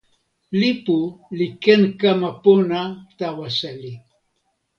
lipu 0.59 0.99
li 1.37 1.47
ken 1.63 1.81
kama 2.01 2.29
pona 2.43 2.81
tawa 3.17 3.47
seli. 3.59 3.93